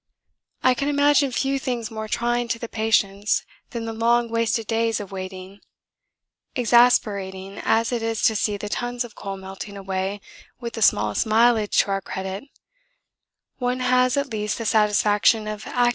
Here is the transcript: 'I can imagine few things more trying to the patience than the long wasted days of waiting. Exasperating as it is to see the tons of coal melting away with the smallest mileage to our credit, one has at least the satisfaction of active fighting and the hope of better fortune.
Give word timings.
'I 0.63 0.73
can 0.73 0.89
imagine 0.89 1.31
few 1.31 1.59
things 1.59 1.91
more 1.91 2.07
trying 2.07 2.47
to 2.47 2.57
the 2.57 2.67
patience 2.67 3.45
than 3.69 3.85
the 3.85 3.93
long 3.93 4.31
wasted 4.31 4.65
days 4.65 4.99
of 4.99 5.11
waiting. 5.11 5.59
Exasperating 6.55 7.59
as 7.59 7.91
it 7.91 8.01
is 8.01 8.23
to 8.23 8.35
see 8.35 8.57
the 8.57 8.67
tons 8.67 9.03
of 9.03 9.13
coal 9.13 9.37
melting 9.37 9.77
away 9.77 10.19
with 10.59 10.73
the 10.73 10.81
smallest 10.81 11.27
mileage 11.27 11.77
to 11.77 11.91
our 11.91 12.01
credit, 12.01 12.45
one 13.59 13.81
has 13.81 14.17
at 14.17 14.31
least 14.31 14.57
the 14.57 14.65
satisfaction 14.65 15.41
of 15.43 15.45
active 15.45 15.45
fighting 15.45 15.45
and 15.45 15.49
the 15.51 15.51
hope 15.51 15.57
of 15.59 15.65
better 15.69 15.79
fortune. 15.85 15.89